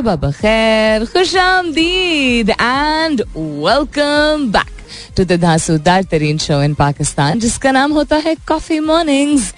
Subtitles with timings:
[0.00, 4.78] सुबह बखैर खुश आमदीद and welcome back
[5.16, 9.52] to the धांसूदार तरीन शो इन पाकिस्तान जिसका नाम होता है कॉफ़ी मॉर्निंग्स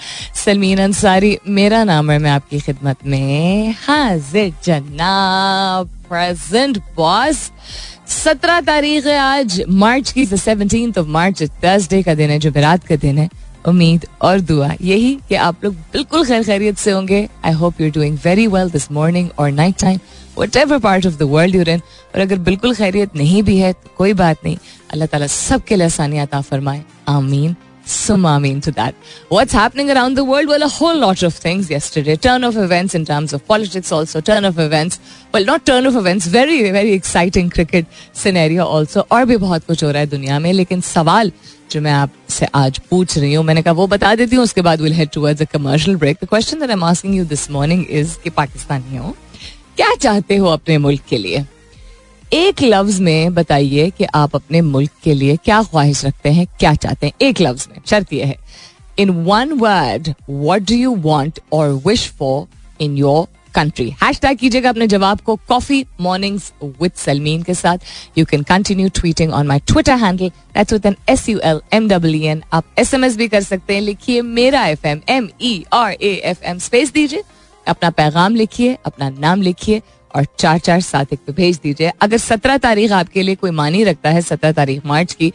[0.45, 7.51] सलमीन अंसारी मेरा नाम है मैं आपकी खिदमत में हाजिर जनाब प्रेजेंट बॉस
[8.15, 12.97] सत्रह तारीख है आज मार्च की सेवनटीन ऑफ़ मार्च थर्सडे का दिन है जुमेरात का
[13.07, 13.29] दिन है
[13.69, 17.91] उम्मीद और दुआ। यही कि आप लोग बिल्कुल खैर खैरियत से होंगे। I hope you
[17.91, 19.99] doing very well this morning और night time
[20.57, 21.81] whatever part of the world you're in
[22.15, 24.57] और अगर बिल्कुल खैरियत नहीं भी है तो कोई बात नहीं।
[24.91, 28.95] अल्लाह ताला सबके लिए आसानियात फरमाए। आमीन। Sum amin to that.
[29.29, 30.47] What's happening around the world?
[30.47, 32.17] Well, a whole lot of things yesterday.
[32.17, 34.21] Turn of events in terms of politics, also.
[34.21, 35.01] Turn of events.
[35.33, 36.27] Well, not turn of events.
[36.27, 39.03] Very, very exciting cricket scenario also.
[39.13, 41.33] और भी बहुत कुछ हो रहा है दुनिया में लेकिन सवाल
[41.73, 44.81] जो मैं आपसे आज पूछ रही हूँ मैंने कहा वो बता देती हूँ उसके बाद
[44.81, 47.85] will head towards a commercial break the question that I am asking you this morning
[47.91, 49.13] is कि पाकिस्तानियों
[49.77, 51.45] क्या चाहते हो अपने मुल्क के लिए
[52.33, 56.75] एक लफ्ज में बताइए कि आप अपने मुल्क के लिए क्या ख्वाहिश रखते हैं, क्या
[56.75, 58.37] चाहते हैं। एक लफ्ज में, शर्त यह है।
[58.99, 62.47] In one word what do you want और wish for
[62.81, 63.89] in your country
[64.21, 67.79] hashtag कीजिएगा अपने जवाब को कॉफ़ी मॉर्निंग्स विद सलमीन के साथ।
[68.19, 71.89] You can continue tweeting on my Twitter handle that's with N S U L M
[71.89, 75.29] W N आप S M S भी कर सकते हैं, लिखिए मेरा F M M
[75.43, 77.23] E R A F M space दीजिए,
[77.67, 79.83] अपना पैगाम लिखिए, अपना नाम लिखिए
[80.15, 83.85] और चार चार सात एक पे भेज दीजिए। अगर सत्रह तारीख आपके लिए कोई मानी
[83.85, 85.33] रखता है, सत्रह तारीख मार्च की,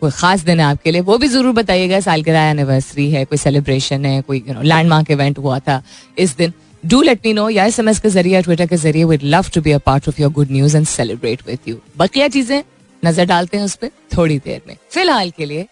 [0.00, 4.04] कोई खास दिन है आपके लिए, वो भी ज़रूर बताइएगा। सालगिरह एनिवर्सरी है, कोई सेलिब्रेशन
[4.04, 5.82] है, कोई यू नो लैंडमार्क इवेंट हुआ था
[6.18, 6.52] इस दिन।
[6.84, 9.50] डू लेट मी नो या एस एम एस के ज़रिए ट्विटर के ज़रिए with love
[9.54, 12.62] to be a part of your good news and celebrate with you बकिया चीज़ें,
[13.02, 15.66] नज़र डालते हैं उस पर थोड़ी देर में। फ़िलहाल के लिए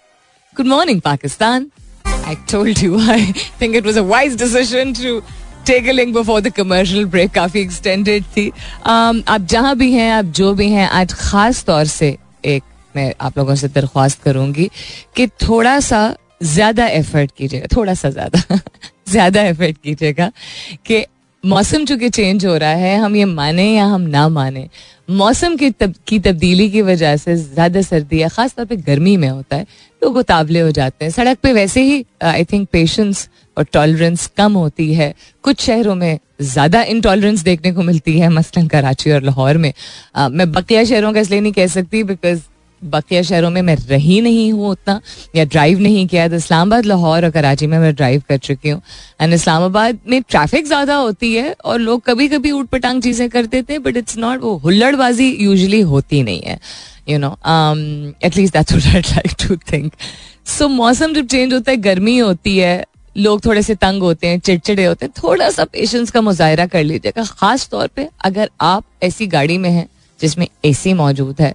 [0.56, 1.70] good morning Pakistan.
[2.06, 5.20] I told you I think it was a wise decision to
[5.70, 10.54] link before the commercial break काफ़ी एक्सटेंडेड थी um, आप जहाँ भी हैं आप जो
[10.54, 12.62] भी हैं आज खास तौर से एक
[12.96, 14.70] मैं आप लोगों से दरख्वास्त करूँगी
[15.16, 18.58] कि थोड़ा सा ज़्यादा एफर्ट कीजिएगा थोड़ा सा ज़्यादा
[19.08, 20.30] ज़्यादा एफर्ट कीजिएगा
[20.86, 21.04] कि
[21.44, 24.68] मौसम चूँकि चेंज हो रहा है हम ये माने या हम ना माने
[25.10, 29.28] मौसम की तब, की तब्दीली की वजह से ज़्यादा सर्दी है खासतौर पर गर्मी में
[29.28, 29.66] होता है
[30.02, 34.52] लोग उतावले हो जाते हैं। सड़क पे वैसे ही आई थिंक पेशेंस और टॉलरेंस कम
[34.54, 35.12] होती है।
[35.44, 39.72] कुछ शहरों में ज़्यादा इंटॉलरेंस देखने को मिलती है मसलन कराची और लाहौर में।
[40.16, 42.42] आ, मैं बकिया शहरों का इसलिए नहीं कह सकती बिकॉज़
[42.84, 45.00] बकिया शहरों में मैं रही नहीं हूँ उतना,
[45.36, 48.80] या ड्राइव नहीं किया तो इस्लामाबाद, लाहौर और कराची में मैं ड्राइव कर चुकी हूँ।
[49.20, 53.62] एंड इस्लामाबाद में ट्रैफ़िक ज़्यादा होती है और लोग कभी कभी ऊट पटांग चीज़ें करते
[53.62, 56.58] थे बट इट्स नॉट वो हुल्लड़बाजी यूजली होती नहीं है।
[57.08, 57.36] You know
[58.22, 59.92] at least I like to think
[60.48, 62.84] so मौसम जब चेंज होता है, गर्मी होती है,
[63.16, 66.84] लोग थोड़े से तंग होते हैं, चिड़चिड़े होते हैं, थोड़ा सा पेशेंस का मुजाहरा कर
[66.84, 69.88] लीजिएगा। खास तौर पे अगर आप ऐसी गाड़ी में हैं
[70.20, 71.52] जिसमें एसी मौजूद है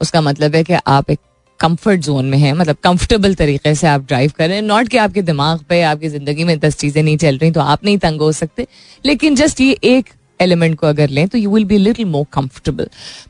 [0.00, 1.18] उसका मतलब है कि आप एक
[1.60, 5.60] कंफर्ट जोन में हैं मतलब कंफर्टेबल तरीके से आप ड्राइव कर नॉट कि आपके दिमाग
[5.68, 8.66] पे, आपकी ज़िंदगी में दस चीज़ें नहीं चल रही तो आप नहीं तंग हो सकते।
[9.04, 12.88] लेकिन जस्ट ये एक एलिमेंट को अगर लें तो you will be little more comfortable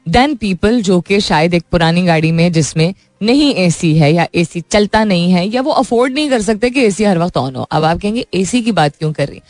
[0.08, 4.60] than people जो कि शायद एक पुरानी गाड़ी में जिसमें नहीं एसी है या एसी
[4.62, 7.62] चलता नहीं है, या वो अफोर्ड नहीं कर सकते कि एसी हर वक्त ऑन हो।
[7.62, 9.40] अब आप कहेंगे एसी की बात क्यों कर रही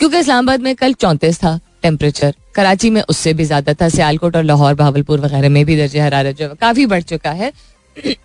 [0.00, 4.44] क्योंकि इस्लामाबाद में कल चौंतीस था। टेम्परेचर कराची में उससे भी ज़्यादा था, सियालकोट और
[4.44, 7.52] लाहौर भावलपुर वगैरह में भी दर्जे हरारत जो काफ़ी बढ़ चुका है।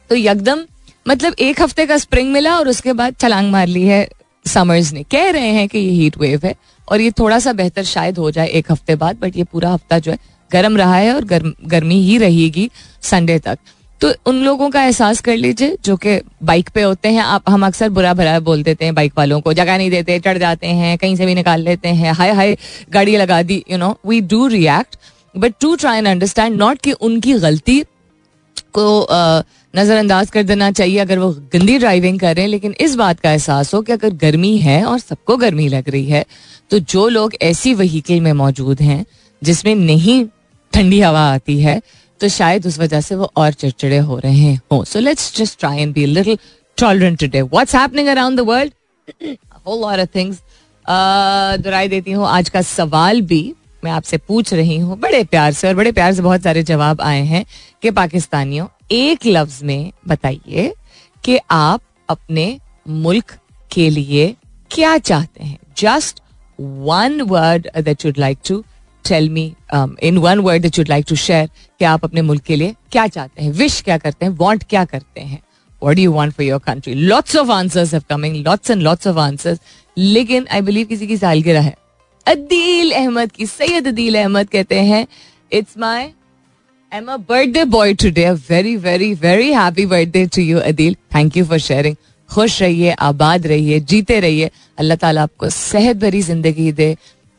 [0.09, 0.63] तो यकदम
[1.06, 4.07] मतलब एक हफ़्ते का स्प्रिंग मिला और उसके बाद छलांग मार ली है
[4.45, 6.56] समर्स ने। कह रहे हैं कि ये हीट वेव है
[6.88, 10.00] और ये थोड़ा सा बेहतर शायद हो जाए एक हफ़्ते बाद बट ये पूरा हफ़्ता
[10.00, 10.18] जो है,
[10.51, 12.69] गर्म रहा है और गर्म, गर्मी ही रहेगी
[13.03, 13.57] संडे तक।
[14.02, 17.66] तो उन लोगों का एहसास कर लीजिए, जो कि बाइक पे होते हैं। आप, हम
[17.66, 20.98] अक्सर बुरा भरा बोल देते हैं बाइक वालों को। जगह नहीं देते, चढ़ जाते हैं,
[20.98, 22.57] कहीं से भी निकाल लेते हैं। हाय हाय,
[22.89, 24.98] गाड़ी लगा दी you know we do react
[25.36, 27.81] but to try and understand not कि उनकी गलती
[28.74, 29.07] को
[29.74, 33.31] नजरअंदाज कर देना चाहिए अगर वो गंदी ड्राइविंग कर रहे हैं। लेकिन इस बात का
[33.31, 36.25] एहसास हो कि अगर गर्मी है और सबको गर्मी लग रही है
[36.72, 39.06] तो जो लोग ऐसी वहीकल में मौजूद हैं,
[39.42, 40.25] जिसमें नहीं
[40.74, 41.81] ठंडी हवा आती है
[42.22, 45.81] तो शायद उस वजह से वो और चिड़चिड़े हो रहे हो। So let's just try
[45.81, 46.38] and be little
[46.78, 48.74] tolerant today what's happening around the world
[49.68, 50.42] whole lot of things
[50.86, 53.54] दोहराई देती हूँ। आज का सवाल भी
[53.84, 57.02] मैं आपसे पूछ रही हूँ। बड़े प्यार से और बड़े प्यार से बहुत सारे जवाब
[57.02, 57.46] आए हैं
[57.81, 60.74] कि पाकिस्तानियों, एक लफ्ज में बताइए
[61.24, 63.38] कि आप अपने मुल्क
[63.72, 64.36] के लिए
[64.72, 65.58] क्या चाहते हैं?
[65.78, 66.22] Just
[66.60, 68.63] one word that you'd like to
[69.09, 69.45] tell me
[70.04, 71.50] in one word that you'd like to share
[71.80, 73.51] कि आप अपने मुल्क के लिए क्या चाहते हैं?
[73.54, 74.31] विश क्या करते हैं?
[74.33, 75.42] वॉन्ट क्या करते हैं?
[75.81, 79.18] What you want for your country lots of answers have coming lots and lots of
[79.19, 79.59] answers
[79.98, 81.75] लेकिन आई बिलीव किसी की सालगिरह है।
[82.25, 85.06] अदील अहमद की, सैयद अदील अहमद कहते हैं
[85.51, 86.03] it's my
[86.92, 90.95] um a birthday boy today very very very happy birthday to you Adeel.
[91.15, 91.95] Thank you for sharing
[92.30, 94.50] खुश रहिए, आबाद रहिए, जीते रहिए.
[94.77, 96.95] अल्लाह ताला आपको सेहत भरी ज़िंदगी दे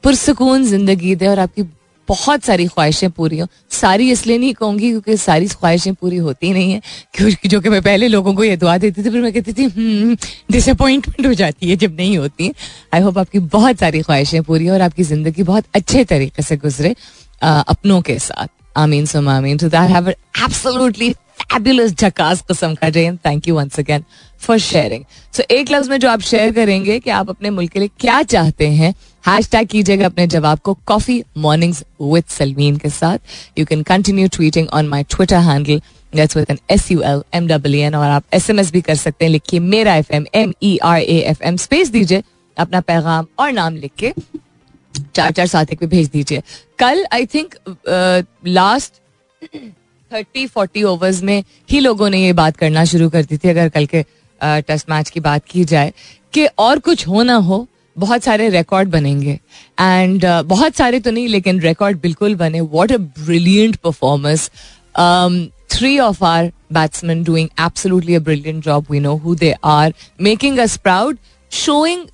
[0.08, 1.62] पुरसकून ज़िंदगी दे और आपकी
[2.08, 6.72] बहुत सारी ख्वाहिशें पूरी हो। सारी इसलिए नहीं कहूँगी क्योंकि सारी ख्वाहिशें पूरी होती नहीं
[6.72, 6.80] है।
[7.14, 9.66] क्योंकि जो कि मैं पहले लोगों को ये दुआ देती थी फिर मैं कहती थी
[10.50, 12.50] डिसअपॉइंटमेंट हम्म, हो जाती है जब नहीं होती।
[12.94, 16.56] आई होप आपकी बहुत सारी ख्वाहिशें पूरी हो और आपकी ज़िंदगी बहुत अच्छे तरीके से
[16.56, 16.94] गुजरे
[17.42, 21.12] अपनों के साथ। आमीन सुम आमीन। To that have absolutely
[21.42, 24.04] fabulous झकास किस्म का Jain thank you once again
[24.42, 27.78] for sharing so एक लफ्ज में जो आप शेयर करेंगे कि आप अपने मुल्क के
[27.78, 28.92] लिए क्या चाहते हैं
[29.24, 33.18] हैश टैग कीजिएगा अपने जवाब को कॉफ़ी मॉर्निंग विद सलमीन के साथ।
[33.58, 35.80] You can continue tweeting on my Twitter handle
[36.12, 38.80] that's with N S U L M W N और आप एस एम एस भी
[38.80, 42.22] कर सकते हैं। लिखिए मेरा F M M E R A F M space दीजिए
[42.56, 44.12] अपना पैगाम और नाम लिख के
[45.14, 46.42] चार चार साथ एक भी भेज दीजिए।
[46.78, 47.54] कल I think
[48.46, 48.92] last
[50.10, 53.68] thirty forty overs में ही लोगों ने ये बात करना शुरू कर दी थी, अगर
[53.68, 54.04] कल के
[54.40, 55.92] टेस्ट मैच की बात की जाए,
[56.34, 57.66] कि और कुछ हो ना हो
[57.98, 59.38] बहुत सारे रिकॉर्ड बनेंगे।
[59.80, 64.50] एंड uh, बहुत सारे तो नहीं लेकिन रिकॉर्ड बिल्कुल बने। What a brilliant performance
[65.70, 70.58] three of our batsmen doing absolutely a brilliant job we know who they are making
[70.58, 71.18] us proud
[71.52, 72.06] showing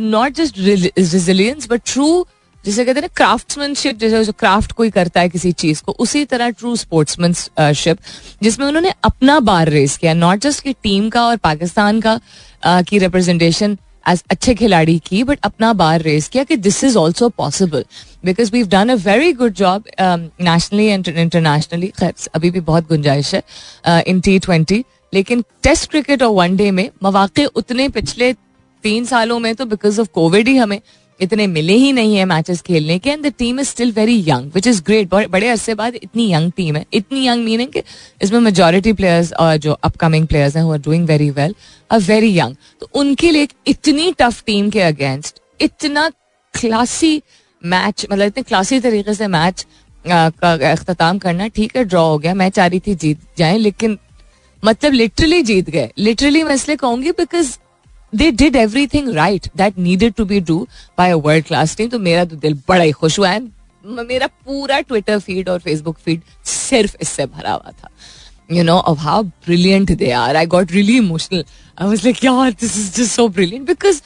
[0.00, 2.26] not just resilience but true
[2.64, 6.50] जिसे कहते हैं ना क्राफ्ट्समैनशिप जैसे क्राफ्ट कोई करता है किसी चीज़ को उसी तरह
[6.50, 7.98] ट्रू स्पोर्ट्समैनशिप
[8.42, 12.20] जिसमें उन्होंने अपना बार रेस किया नॉट जस्ट की टीम का और पाकिस्तान का
[12.66, 16.98] uh, की रिप्रेजेंटेशन एज अच्छे खिलाड़ी की बट अपना बार रेस किया कि this is
[16.98, 17.84] also possible
[18.24, 23.34] because we done a very good job nationally and internationally खैर अभी भी बहुत गुंजाइश
[23.34, 28.32] है इन टी ट्वेंटी लेकिन टेस्ट क्रिकेट और वनडे में मौाक़े उतने पिछले
[28.84, 30.80] तीन सालों में तो बिकॉज़ ऑफ़ कोविड ही हमें
[31.20, 34.50] इतने मिले ही नहीं है मैचेस खेलने के and the team is still very young
[34.54, 37.82] which is great बड़े अरसे बाद इतनी यंग टीम है। इतनी यंग मीनिंग कि
[38.22, 41.54] इसमें मेजोरिटी प्लेयर्स और जो अपकमिंग प्लेयर्स हैं are doing very well
[41.90, 46.08] are very young तो उनके लिए इतनी टफ टीम के अगेंस्ट इतना
[46.54, 47.20] क्लासी
[47.62, 49.66] मैच मतलब इतने क्लासी तरीके से मैच
[50.04, 53.98] का अख्ताम करना, ठीक है ड्रॉ हो गया। मैं चाह रही थी जीत जाए, लेकिन
[54.62, 57.50] मतलब लिटरली जीत गए। लिटरली मैं इसलिए कहूँगी because
[58.12, 60.66] they did everything right that needed to be do
[60.98, 63.40] by a world class team तो मेरा तो दिल बड़ा ही खुश हुआ है।
[63.84, 67.90] मेरा पूरा ट्विटर फ़ीड और फेसबुक फ़ीड सिर्फ़ इससे भरा हुआ था।
[68.52, 71.44] You know of how brilliant they are I got really emotional
[71.78, 74.00] I was like यार this is just so brilliant because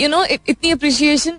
[0.00, 1.38] you know इतनी अप्रिशिएशन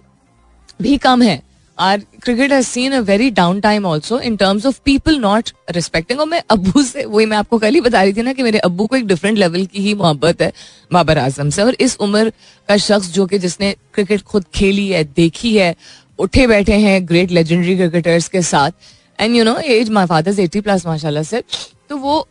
[0.82, 1.42] भी कम है।
[1.78, 6.20] Our cricket has seen a very down time also in terms of people not respecting
[6.20, 8.60] और मैं अबू से, वही मैं आपको कल ही बता रही थी ना कि मेरे
[8.60, 10.52] अबू को एक डिफरेंट लेवल की ही मोहब्बत है,
[10.94, 12.32] बाबर आज़म से। और इस उम्र
[12.70, 15.76] का शख्स जो कि जिसने क्रिकेट खुद खेली है, देखी है,
[16.20, 18.72] उठे बैठे हैं ग्रेट लेजेंडरी क्रिकेटर्स के साथ।
[19.20, 21.44] And you know as my father's eighty plus माशाल्लाह से।
[21.90, 22.28] तो वो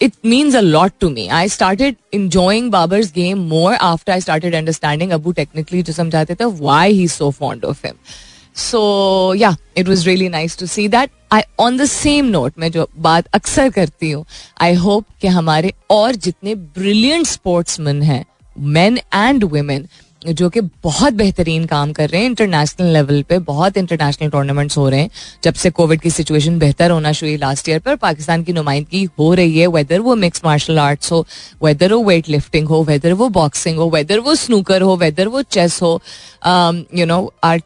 [0.00, 4.54] it means a lot to me I started enjoying Babar's game more after I started
[4.54, 7.94] understanding Abu technically, जो समझाते थे why he so fond of him.
[8.56, 12.70] So yeah it was really nice to see that I on the same note में
[12.72, 14.24] जो बात अक्सर करती हूँ
[14.60, 18.24] I hope कि हमारे और जितने ब्रिलियंट स्पोर्ट्समैन हैं
[18.58, 19.86] मैन एंड वुमेन
[20.26, 24.88] जो कि बहुत बेहतरीन काम कर रहे हैं इंटरनेशनल लेवल पे, बहुत इंटरनेशनल टूर्नामेंट्स हो
[24.88, 25.10] रहे हैं,
[25.44, 29.02] जब से कोविड की सिचुएशन बेहतर होना शुरू हुई लास्ट ईयर पर, पाकिस्तान की नुमाइंदगी
[29.18, 31.24] हो रही है वेदर वो मिक्स मार्शल आर्ट्स हो
[31.64, 35.42] वेदर वो वेट लिफ्टिंग हो वेदर वो बॉक्सिंग हो वेदर वो स्नूकर हो वेदर वो
[35.42, 36.00] चेस हो
[36.94, 37.62] यू नो आर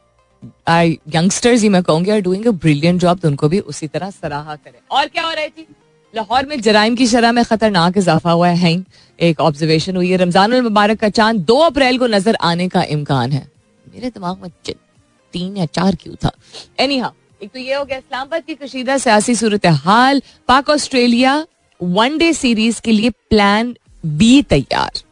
[0.68, 4.54] यंगस्टर्स ही मैं कहूँगी are doing a brilliant job तो उनको भी उसी तरह सराहा
[4.56, 5.66] करें। और क्या हो रही थी
[6.14, 8.72] लाहौर में जराइम की शरह में खतरनाक इजाफा हुआ है
[9.18, 13.32] एक ऑब्जर्वेशन हुई है रमज़ान मुबारक का चाँद दो अप्रैल को नज़र आने का इम्कान
[13.32, 13.46] है।
[13.84, 14.50] मेरे दिमाग में
[15.34, 16.30] तीन या चार क्यों था?
[16.80, 21.46] एनी हाँ एक तो ये हो गया, इस्लामाबाद की कशीदा सियासी सूरत हाल पाक ऑस्ट्रेलिया
[21.80, 23.74] वनडे सीरीज़ के लिए प्लान
[24.04, 25.02] बी तैयार।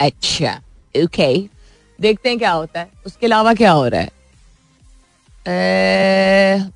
[0.00, 0.60] अच्छा
[0.94, 1.48] ओके okay.
[2.00, 4.08] देखते हैं क्या होता है। उसके अलावा क्या हो रहा है?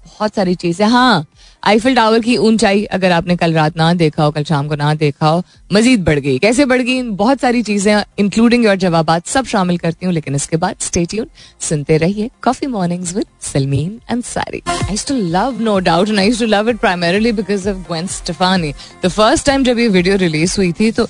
[0.07, 1.27] बहुत सारी चीज़ें। हाँ
[1.63, 4.93] आईफिल टावर की ऊंचाई अगर आपने कल रात ना देखा हो, कल शाम को ना
[4.95, 7.03] देखा हो, मजीद बढ़ गई। कैसे बढ़ गई?
[7.03, 11.27] बहुत सारी चीज़ें इंक्लूडिंग योर जवाब सब शामिल करती हूँ, लेकिन इसके बाद स्टे ट्यून
[11.61, 16.47] सुनते रहिए coffee mornings with Salmeen and sorry I too love no doubt I too
[16.47, 18.73] love it primarily because of Gwen Stefani
[19.05, 21.07] the first time जब ये वीडियो रिलीज़ हुई थी तो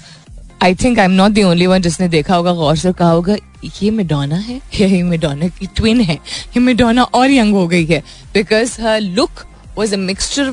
[0.63, 3.37] I think I am not the only one जिसने देखा होगा, गौर से कहा होगा
[3.83, 4.61] ये मेडोना है?
[4.81, 6.15] या ये मेडोना की ट्विन है.
[6.15, 8.03] ये मेडोना और यंग हो गई है.
[8.35, 9.45] Because her look
[9.77, 10.51] was a mixture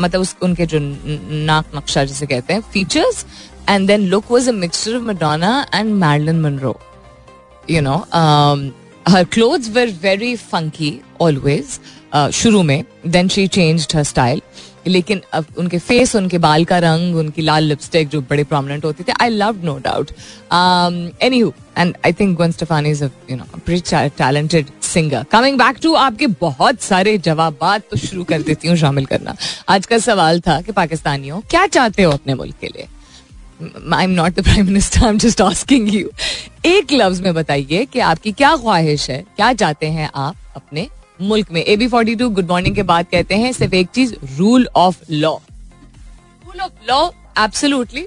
[0.00, 3.24] मतलब उनके जो नाक नक्शा जिसे कहते हैं features
[3.68, 6.78] and then look was a mixture of Madonna and Marilyn Monroe
[7.70, 7.96] you know
[9.08, 11.78] her clothes were very funky always
[12.34, 12.84] शुरू में.
[13.06, 14.42] Then she change her style
[14.86, 19.04] लेकिन अब उनके फेस उनके बाल का रंग, उनकी लाल लिपस्टिक जो बड़े प्रोमिनेंट होती
[19.04, 20.10] थी I love no doubt
[21.22, 21.40] any
[21.78, 23.44] and I think Gwen Stefani is you know
[24.18, 27.58] talented singer coming back to आपके बहुत सारे जवाब
[27.90, 29.34] तो शुरू कर देती हूँ शामिल करना।
[29.68, 32.86] आज का सवाल था कि पाकिस्तानियों क्या चाहते हो अपने मुल्क के लिए?
[33.94, 36.10] I am not the prime minister I am just asking you
[36.66, 39.24] एक लफ्ज में बताइए कि आपकी क्या ख्वाहिश है?
[39.36, 40.88] क्या चाहते हैं आप अपने
[41.22, 44.14] मुल्क में। A B forty two good morning के बाद कहते हैं, सिर्फ़ एक चीज़
[44.36, 47.06] rule of law rule of law
[47.38, 48.06] absolutely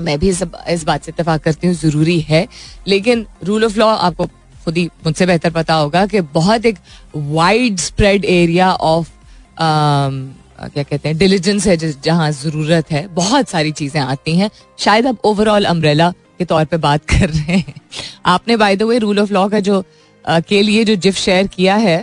[0.00, 0.42] मैं भी इस
[0.86, 2.46] बात से इतफाक करती हूँ, ज़रूरी है।
[2.86, 4.26] लेकिन रूल ऑफ़ लॉ आपको
[4.64, 6.76] खुद ही मुझसे बेहतर पता होगा कि बहुत एक
[7.16, 9.10] वाइड स्प्रेड एरिया ऑफ़
[9.60, 15.24] क्या कहते हैं डिलीजेंस है जहाँ ज़रूरत है। बहुत सारी चीज़ें आती हैं। शायद आप
[15.24, 17.74] ओवरऑल अम्ब्रेला के तौर पे बात कर रहे हैं।
[18.26, 19.82] आपने by the way rule of law का जो
[20.24, 21.98] के लिए जो जिफ शेयर किया है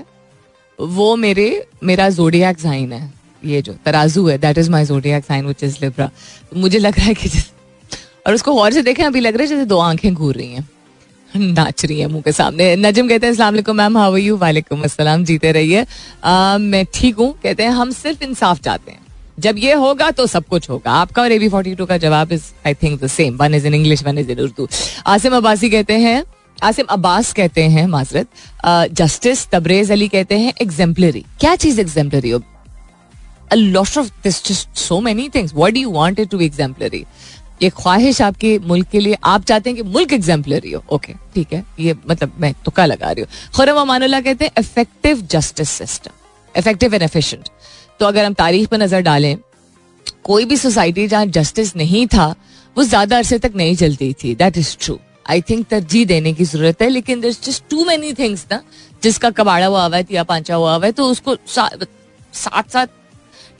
[0.79, 3.13] वो मेरे, मेरा जोडियाक साइन है।
[3.44, 6.10] ये जो, तराजू है that is my zodiac sign which is Libra
[6.55, 7.29] मुझे लग रहा है कि
[8.27, 10.67] और उसको और से देखें, अभी लग रहा है जैसे दो आँखें घूर रही हैं।
[11.32, 15.24] नाच रही है मुँह के सामने। नजम कहते हैं, अस्सलाम मैम हाउ यू वालेकुम अस्सलाम,
[15.25, 15.86] जीते रहिए।
[16.60, 19.00] मैं ठीक हूँ। कहते हैं, हम सिर्फ़ इंसाफ चाहते हैं।
[19.39, 22.32] जब ये होगा तो सब कुछ होगा। आपका और ए बी फोर्टी टू का जवाब
[22.32, 24.67] is I think the same one is in English one is in Urdu
[25.08, 26.24] Asim Abbasi कहते हैं
[26.63, 28.27] आसिम अब्बास कहते हैं, माजरत।
[28.93, 32.41] जस्टिस तबरेज अली कहते हैं एग्जेम्पलरी क्या चीज़ एग्जेम्पलरी हो?
[33.53, 35.51] A lot of this just so many things.
[35.53, 37.05] What do you want it to be exemplary?
[37.62, 41.53] ये ख्वाहिश आपके मुल्क के लिए, आप चाहते हैं कि मुल्क एग्जाम्पलरी हो। ओके ठीक
[41.53, 46.12] है। ये मतलब मैं तुक्का लगा रही हूँ। खुरम अमानुल्लाह कहते हैं effective justice system
[46.55, 47.50] effective and efficient
[48.00, 49.38] तो अगर हम तारीख पर नज़र डालें,
[50.24, 52.27] कोई भी सोसाइटी जहाँ जस्टिस नहीं था,
[52.75, 56.44] वो ज़्यादा अरसे तक नहीं चलती थी। That is true I think तरजीह देने की
[56.46, 58.62] ज़रूरत है, लेकिन there just too many things ना,
[59.03, 62.88] जिसका कबाड़ा हुआ हुआ है या पांचा हुआ हुआ है तो उसको साथ साथ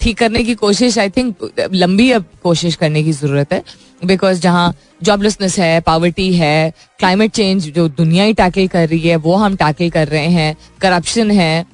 [0.02, 3.64] ठीक करने की कोशिश आई थिंक लंबी अब कोशिश करने की ज़रूरत है
[4.02, 9.16] बिकॉज़ जहाँ जॉबलेसनेस है पावर्टी है क्लाइमेट चेंज जो दुनिया ही टैकल कर रही है,
[9.16, 11.66] वो हम टैकल कर रहे हैं करप्शन है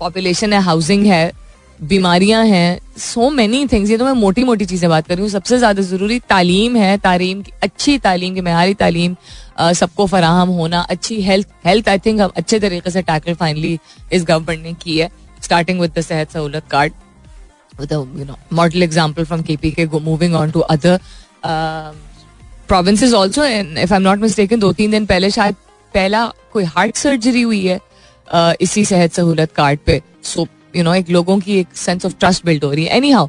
[0.00, 1.30] पॉपुलेशन है हाउसिंग है
[1.82, 5.30] बीमारियाँ हैं सो मेनी थिंग्स ये तो मैं मोटी मोटी चीज़ें बात कर रही हूँ।
[5.30, 9.16] सबसे ज़्यादा ज़रूरी तालीम है तालीम की अच्छी तालीम की मैारी तालीम
[9.74, 13.78] सबको फराहम होना अच्छी हेल्थ हेल्थ आई थिंक अच्छे तरीके से टैकल फाइनली
[14.12, 15.10] इस गवर्नमेंट ने की है।
[15.42, 16.92] Starting with the Sehat Sahulat card
[17.74, 20.98] a you know model example from KPK go, moving on to other
[21.42, 21.92] uh,
[22.68, 25.54] provinces also and if I'm not mistaken दो तीन दिन पहले शायद
[25.94, 27.80] पहला कोई हार्ट सर्जरी हुई है
[28.60, 32.44] इसी सेहत सहूलत कार्ड पे। सो यू नो एक लोगों की एक सेंस ऑफ़ ट्रस्ट
[32.46, 32.96] बिल्ड हो रही है.
[33.10, 33.28] Anyhow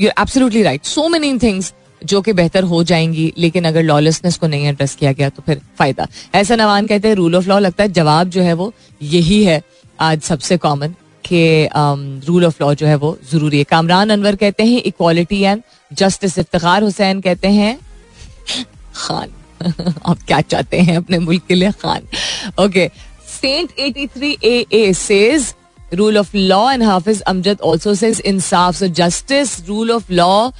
[0.00, 4.46] you absolutely right so many things जो कि बेहतर हो जाएँगी, लेकिन अगर लॉलेसनेस को
[4.46, 6.06] नहीं एड्रेस किया गया तो फिर फ़ायदा.
[6.34, 9.60] ऐसा नवान कहते हैं रूल ऑफ़ लॉ लगता है, जवाब जो है वो यही है
[10.00, 11.68] आज सबसे कॉमन कि
[12.26, 13.64] रूल ऑफ़ लॉ जो है वो ज़रूरी है.
[13.64, 17.78] कामरान अनवर कहते हैं equality and justice Iftar Hussain कहते हैं,
[18.96, 19.30] खान.
[20.06, 22.06] आप क्या चाहते हैं अपने मुल्क के लिए, Khan?
[22.60, 22.88] Okay
[23.30, 25.54] sent 83 A A says
[25.94, 30.50] rule of law and Hafiz Amjad also says Insaf so justice rule of law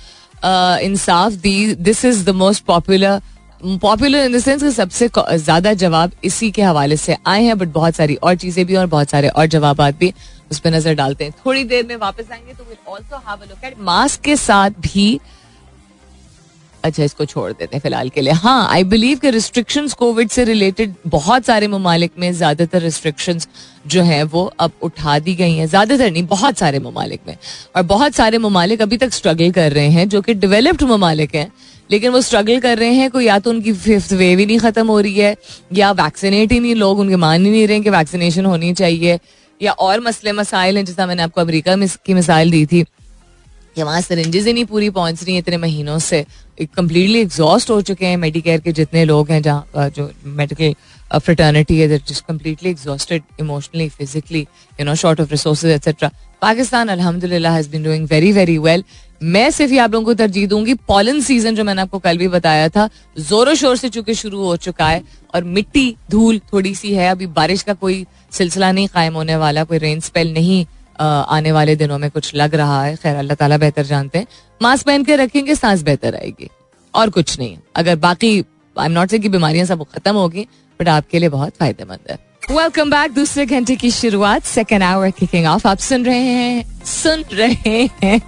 [0.82, 3.20] Insaf this is the most popular
[3.62, 7.94] popular in the sense सबसे ज़्यादा जवाब इसी के हवाले से आए हैं बट बहुत
[7.94, 10.12] सारी और चीज़ें भी और बहुत सारे और जवाब भी
[10.50, 13.64] उस पर नज़र डालते हैं थोड़ी देर में वापस आएँगे तो also have a look
[13.64, 15.20] at mask के साथ भी
[16.84, 20.44] अच्छा इसको छोड़ देते हैं फ़िलहाल के लिए। हाँ आई बिलीव कि रिस्ट्रिक्शन कोविड से
[20.44, 23.40] रिलेटेड बहुत सारे ममालिक में ज़्यादातर रिस्ट्रिक्शन
[23.86, 27.36] जो है वो अब उठा दी गई हैं। ज़्यादातर नहीं, बहुत सारे ममालिक में।
[27.76, 31.50] और बहुत सारे ममालिक अभी तक स्ट्रगल कर रहे हैं, जो कि डेवलप्ड ममालिक हैं,
[31.90, 34.86] लेकिन वो स्ट्रगल कर रहे हैं कोई या तो उनकी फिफ्थ वेव ही नहीं खत्म
[34.86, 35.36] हो रही है,
[35.72, 39.18] या वैक्सीनेट ही नहीं, लोग उनके मान ही नहीं रहे कि वैक्सीनेशन होनी चाहिए,
[39.60, 42.82] या और मसले, मसाइल हैं, जैसा मैंने आपको अमरीका की मिसाइल दी थी,
[43.76, 46.24] कि वहाँ सरेंजेस ही नहीं पूरी पहुँच रही इतने महीनों से।
[46.66, 50.74] कम्प्लीटली एग्जॉस्ट हो चुके हैं मेडिकेयर के जितने लोग हैं जहाँ जो मेडिकल
[51.18, 54.40] फ्रेटर्निटी है that completely exhausted emotionally physically
[54.80, 56.10] you know short of resources etcetera
[56.42, 58.84] Pakistan, अल्हम्दुलिल्लाह has been doing very very well
[59.22, 62.28] मैं सिर्फ़ ही आप लोगों को तरजीह दूँगी पॉलन सीज़न जो मैंने आपको कल भी
[62.28, 62.88] बताया था,
[63.20, 65.02] जोरों शोर से चूँकि शुरू हो चुका है
[65.34, 69.64] और मिट्टी धूल थोड़ी सी है, अभी बारिश का कोई सिलसिला नहीं, कायम होने वाला,
[69.64, 70.64] कोई रेन स्पेल नहीं
[71.00, 74.26] आने वाले दिनों में कुछ लग रहा है। खैर, अल्लाह ताला बेहतर जानते हैं।
[74.62, 76.48] मास्क पहन के रखेंगे, सांस बेहतर आएगी।
[76.94, 78.44] और कुछ नहीं। अगर बाकी
[78.76, 80.46] आई एम नॉट से बीमारियाँ सब खत्म होगी
[80.80, 82.18] बट आपके लिए बहुत फ़ायदेमंद है।
[82.50, 87.24] वेलकम बैक दूसरे घंटे की शुरुआत। सेकेंड आवर किकिंग ऑफ़ आप सुन रहे हैं, सुन
[87.32, 88.20] रहे हैं।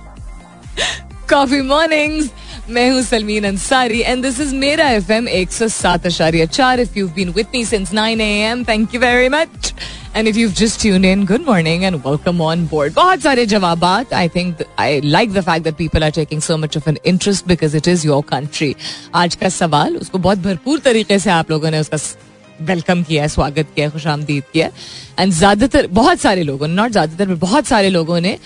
[1.31, 2.31] कॉफ़ी मॉर्निंग्स
[2.73, 6.81] मैं हूँ Salmeen Ansari and this is मेरा एफ़ एम एक सौ सात अशारिया चार
[6.81, 9.73] if you been with me since nine A M thank you very much
[10.17, 13.85] and if you just tune in good morning and welcome on board बहुत सारे जवाब
[13.85, 17.49] I think I like the fact that people are taking so much of an interest
[17.49, 18.75] because it is your country
[19.14, 21.99] आज का सवाल, उसको बहुत भरपूर तरीके से आप लोगों ने उसका
[22.61, 24.69] वेलकम किया है, स्वागत किया खुश आमदीद किया
[25.21, 28.38] एंड ज़्यादातर, बहुत सारे लोगों ने नॉट ज़्यादातर बहुत सारे लोगों ने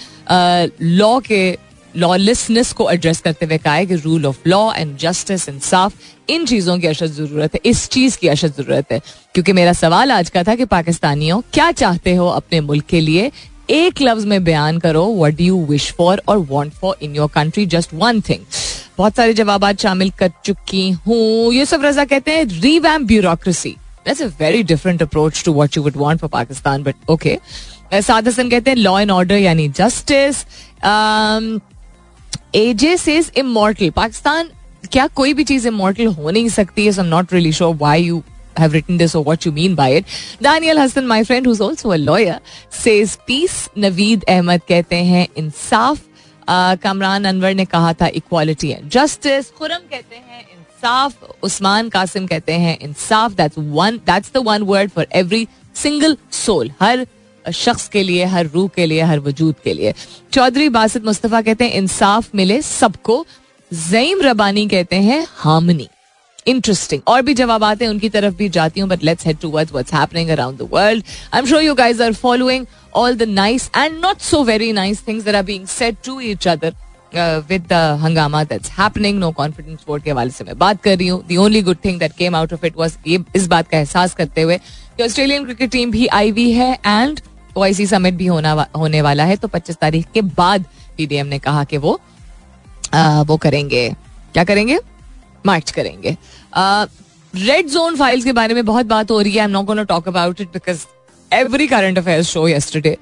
[0.82, 1.40] लॉ के
[1.96, 5.92] लॉलेसनेस को एड्रेस करते हुए कहा है कि rule of law and justice इंसाफ
[6.30, 9.00] इन चीज़ों की अशद ज़रूरत है इस चीज़ की अशद ज़रूरत है।
[9.34, 13.30] क्योंकि मेरा सवाल आज का था कि पाकिस्तानियों क्या चाहते हो अपने मुल्क के लिए?
[13.70, 17.28] एक लफ्ज में बयान करो what do you wish for और want for in your
[17.34, 18.44] country just one thing
[18.98, 23.76] बहुत सारे जवाब शामिल कर चुकी हूँ। ये सब रजा कहते हैं revamp bureaucracy
[24.06, 27.38] That's a very different approach to what you would want for Pakistan, but okay.
[27.92, 30.44] Saad Hasan कहते हैं लॉ एंड ऑर्डर यानी justice
[32.56, 34.48] AJ says immortal Pakistan
[34.92, 38.22] क्या कोई भी चीज़ इमोर्टल हो नहीं सकती है not really sure why you
[38.58, 40.12] have written this or what you mean by it.
[40.40, 42.36] Daniel Hassan, my friend, who's also a lawyer,
[42.70, 43.56] says peace.
[43.76, 46.00] Naveed Ahmed कहते हैं इंसाफ
[46.82, 52.52] कमरान अनवर ने कहा था इक्वालिटी एंड जस्टिस खुरम कहते हैं इंसाफ उस्मान कासिम कहते
[52.64, 55.46] हैं इंसाफ that's one that's the one word for every
[55.82, 57.06] single soul हर
[57.52, 59.94] शख्स के लिए, हर रूह के लिए, हर वजूद के लिए।
[60.32, 63.24] चौधरी बासित मुस्तफ़ा कहते हैं, इंसाफ मिले सबको।
[63.70, 65.88] जईम रबानी कहते हैं, हामनी।
[66.46, 69.72] इंटरेस्टिंग और भी जवाब आते हैं उनकी तरफ़ भी जाती हूँ but let's head towards
[69.72, 73.70] what's happening around the world I am sure you guys are following all the nice
[73.76, 76.74] and not so very nice things that are being said to each other
[77.48, 81.08] with the हंगामा that's happening no confidence vote के हवाले से मैं बात कर रही
[81.08, 83.78] हूँ। The only good thing that came out of it was ये, इस बात का
[83.78, 87.20] एहसास करते हुए कि ऑस्ट्रेलियन क्रिकेट टीम भी आई हुई है एंड
[87.56, 90.64] ओआईसी समिट भी होना होने वाला है तो 25 तारीख के बाद
[90.96, 92.00] पीडीएम ने कहा कि वो
[92.94, 93.88] आ, वो करेंगे।
[94.32, 94.78] क्या करेंगे?
[95.46, 96.16] मार्च करेंगे।
[97.34, 99.82] रेड जोन फाइल्स के बारे में बहुत बात हो रही है। I am not gonna
[99.84, 100.84] talk about it because
[101.30, 102.96] every current affairs show yesterday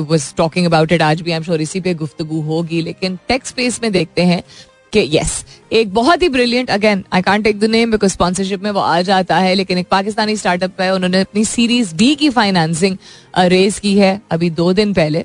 [0.00, 3.48] was talking about it आज भी आई एम श्योर इसी पे गुफ्तगु होगी लेकिन टेक्स
[3.48, 4.42] स्पेस में देखते हैं।
[4.92, 8.70] कि यस एक बहुत ही brilliant again I can't take the name because sponsorship में
[8.70, 12.96] वो आ जाता है, लेकिन एक पाकिस्तानी स्टार्टअप है, उन्होंने अपनी सीरीज़ बी की फाइनेंसिंग
[13.38, 15.24] रेज की है अभी दो दिन पहले।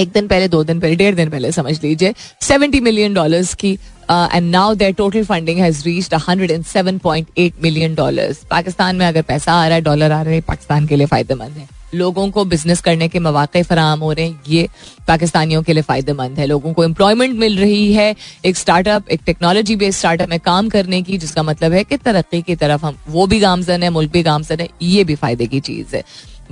[0.00, 3.72] एक दिन पहले, दो दिन पहले, डेढ़ दिन पहले, समझ लीजिए सेवेंटी मिलियन डॉलर्स की
[4.10, 8.96] and now their total funding has reached hundred and seven point eight million dollars Pakistan
[8.96, 11.68] में अगर पैसा आ रहा है डॉलर आ रहे हैं, पाकिस्तान के लिए फ़ायदेमंद है।
[11.94, 14.68] लोगों को बिज़नेस करने के मौके फराम हो रहे हैं, ये
[15.08, 19.76] पाकिस्तानियों के लिए फ़ायदेमंद है। लोगों को एम्प्लॉयमेंट मिल रही है, एक स्टार्टअप एक टेक्नोलॉजी
[19.76, 23.26] बेस्ड स्टार्टअप में काम करने की, जिसका मतलब है कि तरक्की की तरफ़ हम, वो
[23.26, 26.02] भी गामजन है, मुल्क भी गामजन है, ये भी फ़ायदे की चीज़ है।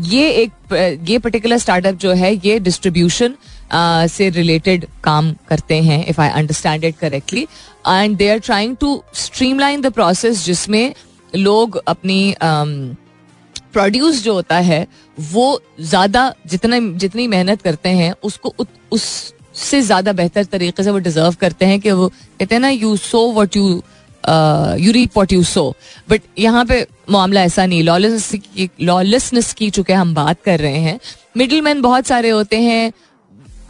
[0.01, 0.51] ये एक,
[1.09, 3.35] ये पर्टिकुलर स्टार्टअप जो है, ये डिस्ट्रीब्यूशन
[4.09, 7.43] से रिलेटेड काम करते हैं if I understand it correctly
[7.89, 10.95] and they are trying to streamline the process जिसमें
[11.33, 12.35] लोग अपनी
[13.73, 14.87] प्रोड्यूस जो होता है,
[15.23, 18.55] वो ज़्यादा जितना, जितनी मेहनत करते हैं, उसको
[18.93, 22.97] उससे ज़्यादा बेहतर तरीके से वो डिजर्व करते हैं कि वो कहते हैं ना you
[22.99, 23.83] so what you
[24.81, 25.75] you reap what you sow
[26.11, 30.79] but यहाँ पे मामला ऐसा नहीं लॉलेसनेस की लॉलेसनेस की चुके हम बात कर रहे
[30.79, 30.99] हैं
[31.37, 32.93] मिडिल मैन बहुत सारे होते हैं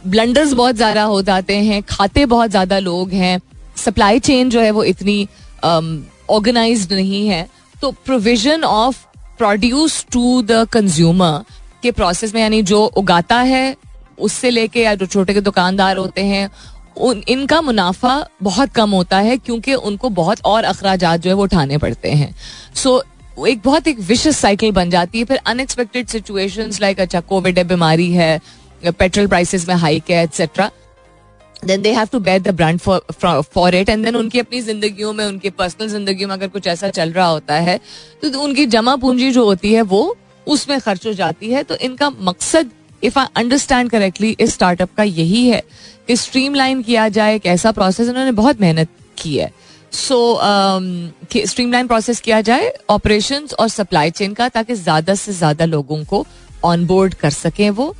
[0.07, 3.39] ब्लंडर्स बहुत ज़्यादा हो जाते हैं खाते बहुत ज़्यादा लोग हैं
[3.77, 5.27] सप्लाई चेन जो है वो इतनी
[5.63, 9.05] ऑर्गेनाइज um, नहीं है तो provision of
[9.37, 11.43] produce to the consumer
[11.83, 13.75] के प्रोसेस में यानी जो उगाता है
[14.19, 16.49] उससे लेके या जो छोटे के दुकानदार होते हैं
[16.99, 21.43] उन इनका मुनाफा बहुत कम होता है क्योंकि उनको बहुत और अखराज जो है वो
[21.43, 22.33] उठाने पड़ते हैं।
[22.75, 27.19] सो so, एक बहुत एक विशेष साइकिल बन जाती है। फिर अनएक्सपेक्टेड सिचुएशंस लाइक अच्छा
[27.21, 28.39] कोविड है बीमारी है
[28.83, 30.69] पेट्रोल प्राइसेस में हाइक है etcetera
[31.65, 35.25] then they have to bear the brunt for it and then उनकी अपनी जिंदगियों में
[35.25, 37.79] उनकी पर्सनल ज़िंदगी में अगर कुछ ऐसा चल रहा होता है
[38.21, 40.15] तो उनकी जमा पूंजी जो होती है वो
[40.47, 42.71] उसमें खर्च हो जाती है। तो इनका मकसद
[43.03, 45.61] इफ़ आई अंडरस्टैंड करेक्टली इस स्टार्टअप का यही है
[46.07, 49.51] कि स्ट्रीमलाइन किया जाए, एक ऐसा प्रोसेस उन्होंने बहुत मेहनत की है।
[49.93, 50.39] सो
[51.45, 56.25] स्ट्रीमलाइन प्रोसेस किया जाए ऑपरेशन और सप्लाई चेन का, ताकि ज़्यादा से ज़्यादा लोगों को
[56.65, 57.95] ऑन बोर्ड कर सकें वो।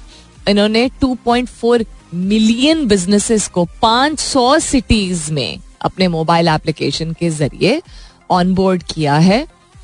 [0.48, 7.82] इन्होंने 2.4 मिलियन बिजनेसेस को 500 सिटीज़ में अपने मोबाइल एप्लीकेशन के ज़रिए
[8.32, 9.42] ऑन बोर्ड किया है।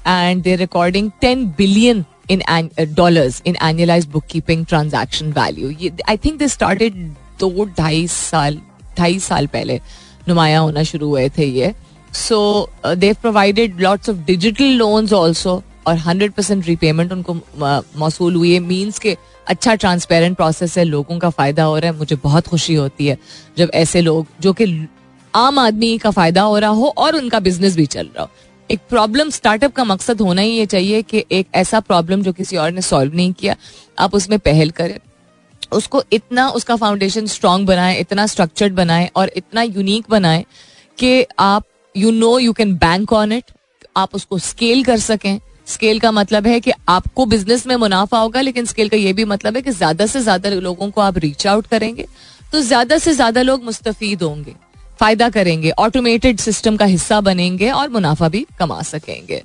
[0.07, 2.41] And they recording 10 billion in
[2.95, 6.95] dollars in annualised book keeping transaction value I think they started
[7.39, 8.59] दो ढाई साल
[8.97, 9.79] ढाई साल पहले
[10.27, 11.73] नुमाया होना शुरू हुए थे ये
[12.13, 17.33] so they've provided lots of digital loans also और हंड्रेड परसेंट रिपेमेंट उनको
[17.97, 19.15] मौसू हुई है। मीन्स के
[19.47, 23.17] अच्छा ट्रांसपेरेंट प्रोसेस है, लोगों का फ़ायदा हो रहा है। मुझे बहुत खुशी होती है
[23.57, 24.87] जब ऐसे लोग, जो कि
[25.33, 28.29] आम आदमी का फ़ायदा हो रहा हो और उनका बिज़नेस भी चल रहा हो।
[28.69, 32.57] एक प्रॉब्लम स्टार्टअप का मकसद होना ही ये चाहिए कि एक ऐसा प्रॉब्लम जो किसी
[32.57, 33.55] और ने सॉल्व नहीं किया,
[33.99, 34.97] आप उसमें पहल करें।
[35.71, 40.45] उसको इतना उसका फाउंडेशन स्ट्रांग बनाए, इतना स्ट्रक्चर्ड बनाए और इतना यूनिक बनाए
[40.97, 41.63] कि आप
[41.95, 43.51] you know you can bank on it
[43.97, 48.41] आप उसको स्केल कर सकें। स्केल का मतलब है कि आपको बिज़नेस में मुनाफा होगा,
[48.41, 51.47] लेकिन स्केल का ये भी मतलब है कि ज़्यादा से ज़्यादा लोगों को आप रीच
[51.47, 52.05] आउट करेंगे।
[52.51, 54.55] तो ज़्यादा से ज़्यादा लोग मुस्तफीद होंगे।
[54.99, 59.41] फ़ायदा करेंगे ऑटोमेटेड सिस्टम का हिस्सा बनेंगे और मुनाफा भी कमा सकेंगे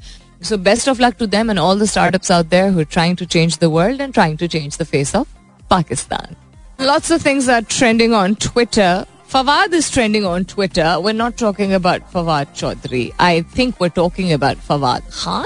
[0.48, 3.24] so best of luck to them and all the startups out there who trying to
[3.36, 5.26] change the world and trying to change the face of
[5.70, 6.36] Pakistan
[6.80, 9.04] Lots of things are trending on Twitter.
[9.30, 10.92] Fawad is trending on Twitter.
[10.98, 13.02] We're not talking about Fawad Chaudhry.
[13.18, 15.44] I think we're talking about Fawad Khan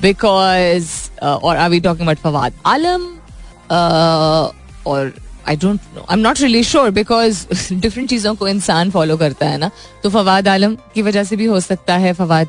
[0.00, 3.20] because, uh, or are we talking about Fawad Alam?
[3.70, 4.52] Uh,
[4.84, 5.12] or
[5.48, 9.58] I don't I am not really sure because different चीज़ों को इंसान follow करता है
[9.58, 9.70] ना।
[10.02, 12.48] तो फवाद आलम की वजह से भी हो सकता है, फवाद,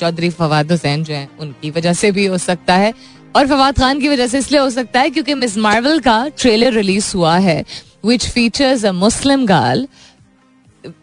[0.00, 2.92] चौधरी फवाद हुसैन जो है, उनकी वजह से भी हो सकता है।
[3.36, 6.72] और फवाद खान की वजह से इसलिए हो सकता है क्योंकि मिस मार्वल का ट्रेलर
[6.72, 7.64] रिलीज़ हुआ है
[8.04, 9.86] which features a Muslim girl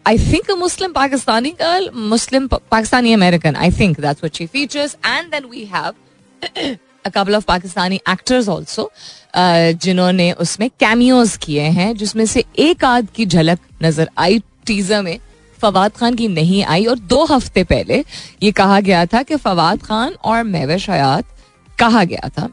[0.06, 5.30] I think Muslim Pakistani girl Muslim Pakistani American I think that's what she features and
[5.30, 6.76] then we have
[7.10, 8.90] couple of Pakistani actors also
[9.36, 15.18] जिन्होंने उसमें cameos किए हैं, जिसमें से एक आध की झलक नज़र आई टीजर में,
[15.58, 18.04] फवाद खान की नहीं आई और दो हफ़्ते पहले
[18.42, 21.24] ये कहा गया था कि फवाद खान और मेवश हयात
[21.78, 22.48] कहा गया था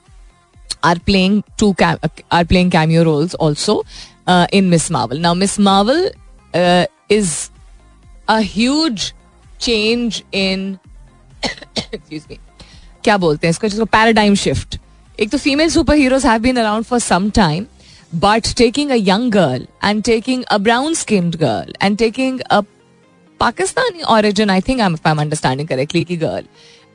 [0.83, 3.83] are playing two are playing cameo roles also
[4.29, 6.09] in Miss Marvel now Miss Marvel
[7.11, 7.33] is
[8.29, 9.11] a huge
[9.61, 10.77] change in
[13.05, 14.77] क्या बोलते हैं इसको जिसको पैराडाइम शिफ्ट
[15.17, 17.65] एक तो female super heroes have been around for some time
[18.21, 22.61] but taking a young girl and taking a brown skinned girl and taking a
[23.39, 26.43] Pakistani I think I'm, if I'm understanding correctly, की girl.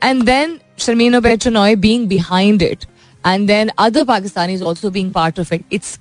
[0.01, 2.85] And then Sharmeen Oberchanoy being behind it.
[3.23, 5.63] And then other Pakistanis also being part of it.
[5.69, 5.99] It's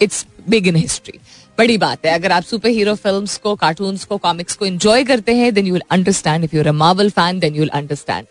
[0.00, 1.20] it's big in history.
[1.58, 5.34] बड़ी बात है अगर आप super hero film को cartoon को comics को enjoy करते
[5.36, 8.26] हैं then you will understand if you're a Marvel fan then you will understand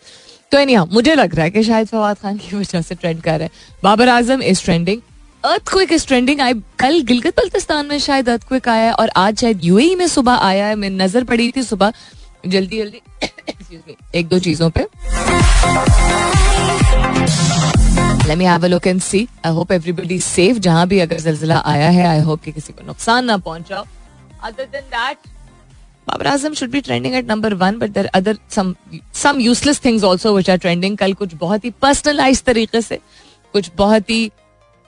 [0.52, 3.38] तो एनी मुझे लग रहा है कि शायद फवाद खान की वजह से ट्रेंड कर
[3.38, 3.50] रहे हैं।
[3.82, 5.00] Babar Azam is trending
[5.44, 9.64] earthquake is trending आई कल गिलगित बल्तिस्तान में शायद अर्थक्विक आया है और आज शायद
[9.64, 11.92] यूएई में सुबह आया है। मैं नज़र पड़ी थी सुबह।
[12.46, 13.00] जल्दी जल्दी
[14.14, 14.86] एक दो चीज़ों पे।
[18.28, 19.24] Let me have a look and see.
[19.44, 20.58] I hope everybody safe.
[20.58, 23.84] जहाँ भी अगर जल्जला आया है आई होप कि किसी को नुकसान ना पहुंचाओ
[24.44, 25.16] other than that
[26.08, 28.38] Babar Azam should be trending at number one but there other
[29.14, 32.98] some useless things also which are trending कल कुछ बहुत ही पर्सनलाइज तरीके से,
[33.54, 34.30] कुछ बहुत ही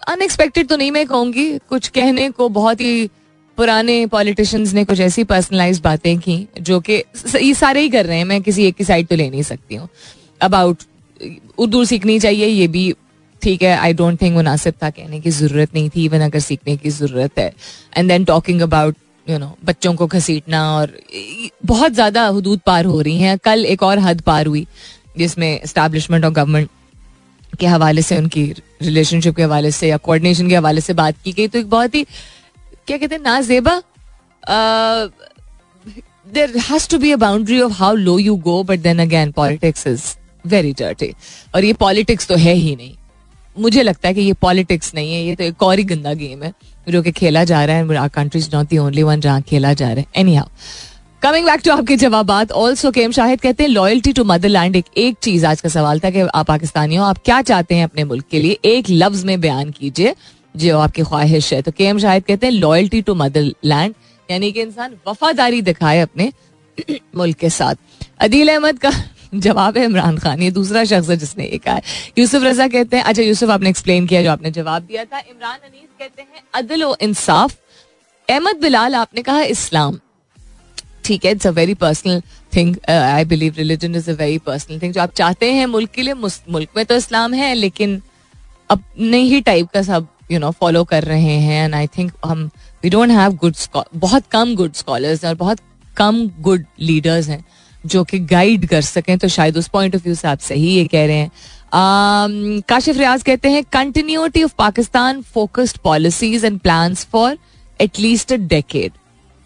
[0.09, 3.11] अनएक्सपेक्टेड तो नहीं मैं कहूँगी, कुछ कहने को बहुत ही
[3.59, 7.03] पुराने पॉलिटिशियंस ने कुछ ऐसी पर्सनलाइज बातें की जो कि
[7.37, 9.75] ये सारे ही कर रहे हैं, मैं किसी एक की साइड तो ले नहीं सकती
[9.75, 9.89] हूँ।
[10.41, 10.83] अबाउट
[11.59, 12.93] उर्दू सीखनी चाहिए, ये भी
[13.43, 16.77] ठीक है आई डोंट थिंक मुनासिब था, कहने की ज़रूरत नहीं थी इवन अगर सीखने
[16.77, 17.53] की ज़रूरत है।
[17.97, 20.93] And then talking about you know बच्चों को घसीटना और
[21.67, 24.67] बहुत ज़्यादा हदूद पार हो रही हैं। कल एक और हद पार हुई,
[25.19, 26.69] जिसमें इस्टेब्लिशमेंट और गवर्नमेंट
[27.61, 28.45] के हवाले से, उनकी
[28.83, 31.95] रिलेशनशिप के हवाले से या कोऑर्डिनेशन के हवाले से बात की गई। तो एक बहुत
[31.95, 32.05] ही,
[32.87, 33.83] क्या कहते हैं, नाजेबा
[36.29, 39.87] there has to be a boundary of how low you go but then again politics
[39.87, 40.05] is
[40.45, 41.13] very dirty
[41.55, 42.95] और ये पॉलिटिक्स तो है ही नहीं।
[43.57, 46.43] मुझे लगता है कि ये पॉलिटिक्स नहीं है, ये तो एक और ही गंदा गेम
[46.43, 46.53] है।
[46.89, 49.87] जो कि खेला जा रहा है country is not the only one जहाँ खेला जा
[49.87, 50.49] रहा है। Anyhow
[51.23, 55.17] coming back to आपके जवाब ऑल्सो केम शाहिद कहते हैं लॉयल्टी टू मदरलैंड एक एक
[55.23, 58.25] चीज़ आज का सवाल था कि आप पाकिस्तानी हो आप क्या चाहते हैं अपने मुल्क
[58.31, 58.59] के लिए?
[58.65, 60.15] एक लफ्ज में बयान कीजिए
[60.57, 63.95] जो आपकी ख्वाहिश है। तो के एम शाहिद कहते हैं लॉयल्टी टू मदर लैंड
[64.29, 66.31] यानी कि इंसान वफादारी दिखाए अपने
[67.17, 67.75] मुल्क के साथ।
[68.21, 68.91] अदील अहमद का
[69.33, 71.83] जवाब है इमरान खान, ये दूसरा शख्स है जिसने ये कहा है
[72.19, 75.59] यूसुफ रजा कहते हैं अच्छा यूसुफ, आपने एक्सप्लेन किया जो आपने जवाब दिया था। इमरान
[75.59, 77.57] अनीस कहते हैं, अदल व इंसाफ,
[78.29, 79.99] अहमद बिलाल, आपने कहा इस्लाम।
[81.05, 84.93] ठीक है it's a very personal thing I believe religion is a very personal thing
[84.95, 88.01] जो आप चाहते हैं मुल्क के लिए मुल्क में तो इस्लाम है, लेकिन
[88.71, 92.49] अपने ही टाइप का सब यू नो फॉलो कर रहे हैं एंड आई थिंक हम
[92.85, 93.55] वी डोंट हैव गुड
[93.97, 95.59] बहुत कम गुड स्कॉलर्स और बहुत
[95.97, 97.45] कम गुड लीडर्स हैं।
[97.87, 100.85] जो कि गाइड कर सकें तो शायद उस पॉइंट ऑफ़ व्यू से आप सही ये
[100.85, 101.31] कह रहे हैं।
[101.73, 107.39] Um, काशिफ रियाज कहते हैं continuity of Pakistan focused policies and plan for
[107.81, 108.93] at least a decade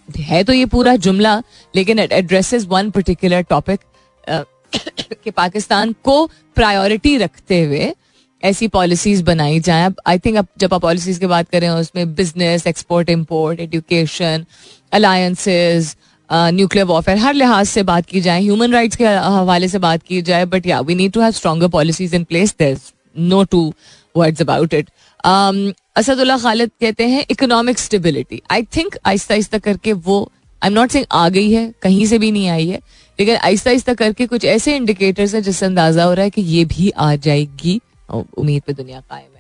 [0.09, 1.43] है तो ये पूरा जुमला
[1.75, 3.81] लेकिन एड्रेसेस वन पर्टिकुलर टॉपिक
[5.25, 7.93] कि पाकिस्तान को प्रायोरिटी रखते हुए
[8.43, 12.67] ऐसी पॉलिसीज़ बनाई जाए। आई थिंक अब जब आप पॉलिसीज़ की बात करें उसमें business
[12.67, 14.45] export import education
[14.93, 15.97] alliances
[16.31, 20.21] nuclear warfare हर लिहाज से बात की जाए ह्यूमन राइट्स के हवाले से बात की
[20.23, 22.79] जाए बट या we need to have stronger policies in place there
[23.17, 23.73] no two
[24.17, 24.91] words about it
[25.97, 30.21] Asadullah Khalid कहते हैं इकोनॉमिक स्टेबिलिटी आई थिंक आहिस्ता आहिस्ता करके वो
[30.63, 32.81] आई एम नॉट सेइंग आ गई है, कहीं से भी नहीं आई है,
[33.19, 36.65] लेकिन आहिस्ता आहिस्ता करके कुछ ऐसे इंडिकेटर्स हैं जिससे अंदाज़ा हो रहा है कि ये
[36.65, 39.36] भी आ जाएगी उम्मीद पे दुनिया कायम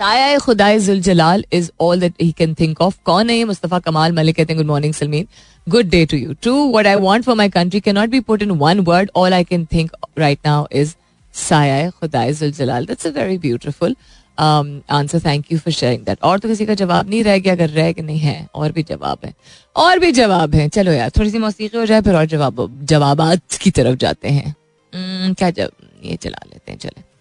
[0.00, 4.36] साया खुदाए जलाल is all that he can think of कौन है मुस्तफ़ा कमाल मलिक
[4.36, 5.26] कहते हैं good morning Salmeen.
[5.66, 8.42] Good day to you too what I want for my country can not be put
[8.42, 10.94] in one word all I can think right now is
[11.34, 13.96] साया खुदाए जलाल that's a very beautiful
[14.38, 17.70] answer thank you for sharing that और तो किसी का जवाब नहीं रह गया, अगर
[17.70, 19.32] रह कि नहीं है, और भी जवाब है।
[19.76, 23.22] और भी जवाब है। चलो यार थोड़ी सी मौसीकी हो जाए, फिर और जवाब जवाब
[23.62, 24.54] की तरफ़ जाते हैं।
[24.92, 25.70] क्या जब
[26.04, 27.15] ये चला लेते हैं, चले।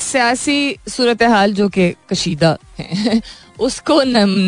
[0.00, 3.20] सियासी सूरत हाल जो कि कशीदा है,
[3.60, 3.96] उसको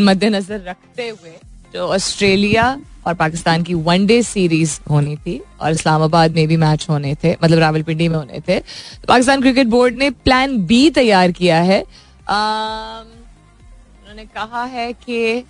[0.05, 1.33] मद्देनजर रखते हुए
[1.75, 7.15] जो ऑस्ट्रेलिया और पाकिस्तान की वनडे सीरीज़ होनी थी और इस्लामाबाद में भी मैच होने
[7.25, 11.61] थे मतलब रावलपिंडी में होने थे तो पाकिस्तान क्रिकेट बोर्ड ने प्लान बी तैयार किया
[11.61, 11.81] है।
[14.01, 15.45] उन्होंने कहा है कि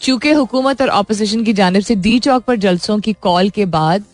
[0.00, 4.04] चूँकि हुकूमत और अपोजिशन की जानब से डी चौक पर जलसों की कॉल के बाद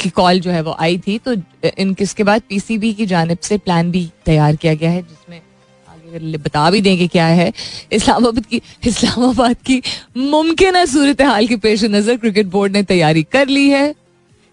[0.00, 1.34] की कॉल जो है वो आई थी तो
[1.78, 5.40] इन किसके बाद पीसीबी की जानब से प्लान भी तैयार किया गया है, जिसमें
[5.88, 7.52] आगे बता भी देंगे क्या है।
[7.92, 9.80] इस्लामाबाद की इस्लामाबाद की
[10.16, 13.94] मुमकिन सूरत हाल के पेश नज़र, क्रिकेट बोर्ड ने तैयारी कर ली है।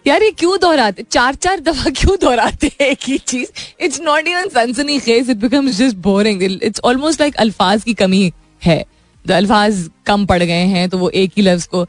[0.06, 1.04] यार, ये क्यों दोहराते?
[1.04, 3.48] चार चार दफ़ा क्यों दोहराते हैं एक ही चीज़?
[3.82, 8.32] इट्स नॉट इवन सनसनी खेज it becomes just boring it's almost like अल्फाज की कमी
[8.62, 8.84] है।
[9.26, 11.86] अल्फाज कम पड़ गए हैं तो वो एक ही लफ्ज को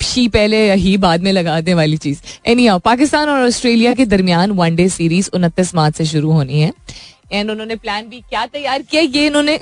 [0.00, 4.88] शी पहले ही बाद में लगाने वाली चीज़। एनी पाकिस्तान और ऑस्ट्रेलिया के दरमियान वनडे
[4.88, 6.72] सीरीज़ उनतीस मार्च से शुरू होनी है।
[7.32, 9.58] एंड उन्होंने प्लान भी क्या तैयार किया ये इन्होंने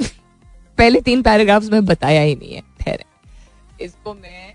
[0.79, 4.53] पहले तीन पैराग्राफ्स में बताया ही नहीं है। ठहरे इसको मैं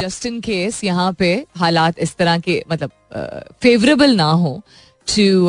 [0.00, 2.90] जस्ट इन केस यहाँ पे हालात इस तरह के मतलब
[3.62, 4.60] फेवरेबल ना हो
[5.08, 5.46] to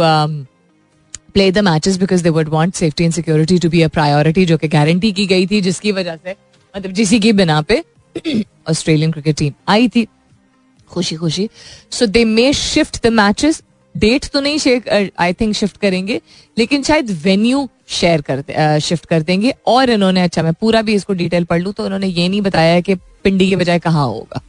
[1.33, 4.57] play the matches because they would want safety and security to be a priority जो
[4.57, 6.35] कि गारंटी की गई थी, जिसकी वजह से
[6.73, 7.83] मतलब जिसी की बिना पे
[8.69, 10.07] ऑस्ट्रेलियन क्रिकेट टीम आई थी।
[10.89, 11.49] खुशी खुशी।
[11.91, 13.61] So they may shift the matches
[13.95, 16.21] date तो नहीं आई थिंक शिफ्ट करेंगे,
[16.57, 21.13] लेकिन शायद वेन्यू शेयर कर शिफ्ट कर देंगे। और इन्होंने अच्छा मैं पूरा भी इसको
[21.13, 24.41] डिटेल पढ़ लूँ तो उन्होंने ये नहीं बताया कि पिंडी के बजाय कहाँ होगा।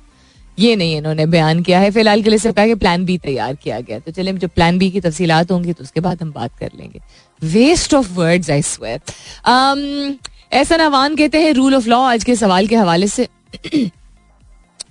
[0.59, 3.55] ये नहीं, इन्होंने बयान किया है। फ़िलहाल के लिए सिर्फ़ कहा कि प्लान बी तैयार
[3.55, 6.59] किया गया तो चले जब प्लान बी की तफसीलात होंगी तो उसके बाद हम बात
[6.59, 7.01] कर लेंगे।
[7.43, 10.17] Waste of words I swear
[10.53, 13.29] ऐसा नवान कहते हैं रूल ऑफ़ लॉ आज के सवाल के हवाले से।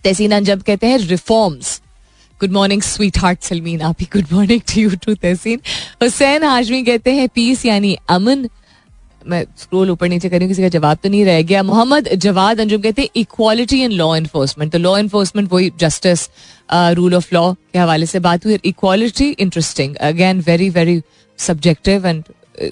[0.04, 1.82] तहसीन अंजब कहते हैं reforms
[2.42, 5.60] good morning sweet heart Salmeen आप ही good morning to you too Tehseen.
[6.04, 8.48] Hussain Hazmi कहते हैं पीस यानी अमन.
[9.28, 12.82] मैं स्क्रोल ऊपर नीचे करूँ किसी का जवाब तो नहीं रह गया। मोहम्मद जवाद अंजुम
[12.82, 16.30] कहते इक्वालिटी इन लॉ इन्फोर्समेंट तो लॉ इन्फोर्समेंट वही जस्टिस
[16.72, 21.02] रूल ऑफ़ लॉ के हवाले से बात हुई equality interesting again very very
[21.40, 22.24] subjective and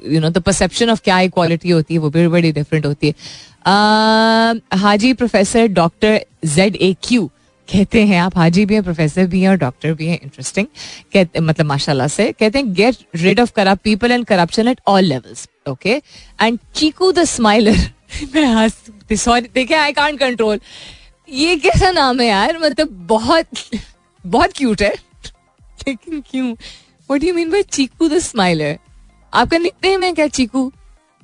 [0.08, 3.50] you know the perception of क्या इक्वालिटी होती है वो भी बड़ी डिफरेंट होती है।
[3.62, 7.30] Uh, Haji professor doctor Z A Q
[7.68, 10.68] कहते हैं आप हाजी भी हैं प्रोफेसर भी हैं और डॉक्टर भी हैं इंटरेस्टिंग
[11.14, 15.04] कहते मतलब माशाल्लाह से कहते हैं get rid of corrupt people and corruption at all
[15.04, 16.02] levels okay
[16.42, 17.78] and Chiku the smiler
[18.36, 20.60] मैं सॉरी देखे आई कांट कंट्रोल
[21.30, 22.58] ये कैसा नाम है यार?
[22.62, 23.48] मतलब बहुत
[24.26, 24.94] बहुत क्यूट है।
[25.88, 26.52] लेकिन क्यों?
[26.52, 28.78] What you mean by Chiku the smiler
[29.34, 30.72] आपका निकनेम है क्या चीकू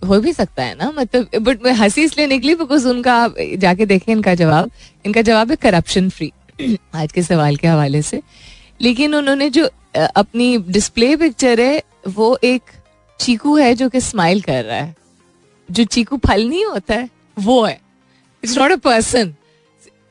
[0.01, 0.91] हो भी सकता है ना?
[0.97, 4.71] मतलब बट मैं हँसी इसलिए निकली बिकॉज़ उनका आप जाके देखें इनका जवाब।
[5.05, 6.31] इनका जवाब है करप्शन फ्री
[6.95, 8.21] आज के सवाल के हवाले से।
[8.81, 12.61] लेकिन उन्होंने जो अपनी डिस्प्ले पिक्चर है, वो एक
[13.19, 14.95] चीकू है जो कि स्माइल कर रहा है।
[15.69, 17.79] जो चीकू फल नहीं होता है, वो है।
[18.43, 19.33] It's not a person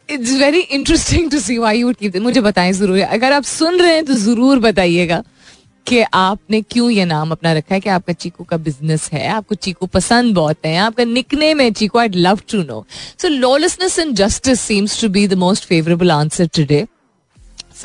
[0.09, 4.05] it's very interesting to see why keep मुझे बताएँ ज़रूर। अगर आप सुन रहे हैं
[4.05, 5.23] तो ज़रूर बताइएगा
[5.87, 9.55] कि आपने क्यों ये नाम अपना रखा है कि आपका चीकू का बिज़नेस है, आपको
[9.57, 11.05] चीकू पसंद बहुत है, आपका
[11.55, 12.85] nickname Chiku I love to know
[13.19, 16.87] so lawlessness and justice seems to be the most favourable answer today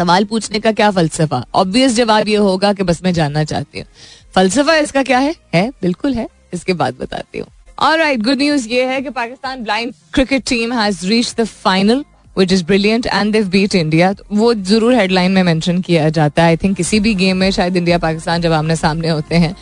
[0.01, 1.43] सवाल पूछने का क्या फलसफा?
[1.55, 3.87] ऑब्वियस जवाब ये होगा कि बस मैं जानना चाहती हूँ।
[4.35, 5.35] फलसफा इसका क्या है?
[5.53, 9.63] है, बिल्कुल है। इसके बाद बताती हूँ। और राइट गुड न्यूज़ ये है कि Pakistan
[9.63, 12.03] blind cricket team has reach the final
[12.35, 16.49] which is brilliant and they've beat India वो ज़रूर हेडलाइन में मेंशन किया जाता है।
[16.49, 19.55] आई थिंक किसी भी गेम में शायद इंडिया पाकिस्तान जब आमने सामने होते हैं,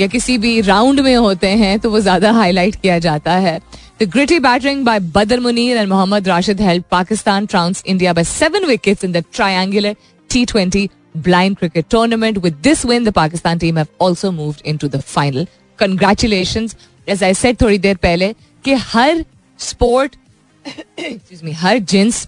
[0.00, 3.58] या किसी भी राउंड में होते हैं तो वो ज़्यादा हाईलाइट किया जाता है।
[4.01, 8.65] The gritty batting by Badar Munir and Mohammad Rashid help Pakistan trounce India by seven
[8.65, 9.95] wickets in the triangular
[10.29, 12.39] T twenty blind cricket tournament.
[12.39, 15.45] With this win, the Pakistan team have also moved into the final.
[15.79, 16.75] Congratulations.
[17.07, 18.33] As I said थोड़ी देर पहले
[18.65, 19.23] कि हर
[19.59, 20.15] sport
[21.55, 22.27] हर जिन्स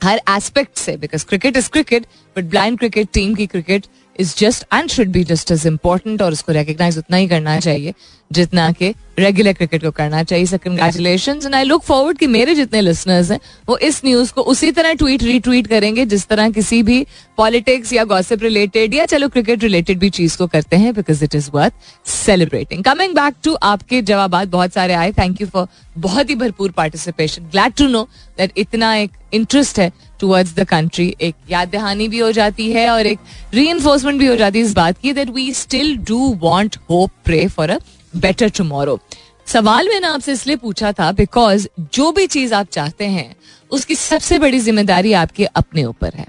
[0.00, 3.86] हर aspect से because cricket is cricket but blind cricket team की cricket
[4.19, 7.93] Is just and should be just as important और उसको recognise उतना ही करना चाहिए
[8.31, 12.55] जितना कि रेगुलर क्रिकेट को करना चाहिए। So congratulation and I look forward कि मेरे
[12.55, 16.81] जितने लिसनर्स हैं, वो इस न्यूज़ को उसी तरह ट्वीट रीट्वीट करेंगे जिस तरह किसी
[16.83, 17.05] भी
[17.37, 21.35] पॉलिटिक्स या गॉसिप रिलेटेड या चलो क्रिकेट रिलेटेड भी चीज़ को करते हैं because it
[21.35, 21.73] is worth
[22.05, 26.71] celebrating coming back to आपके जवाब बहुत सारे आए। थैंक यू फॉर बहुत ही भरपूर
[26.71, 32.07] participation glad to know that इतना एक इंटरेस्ट है टूवर्ड्स द कंट्री एक याद दहानी
[32.07, 33.19] भी हो जाती है और एक
[33.53, 37.11] री एनफोर्समेंट भी हो जाती है इस बात की that we still do want hope
[37.25, 37.77] pray for a
[38.13, 38.99] better tomorrow
[39.47, 43.35] सवाल मैंने आपसे इसलिए पूछा था बिकॉज़ जो भी चीज़ आप चाहते हैं,
[43.71, 46.25] उसकी सबसे बड़ी ज़िम्मेदारी आपके अपने ऊपर है।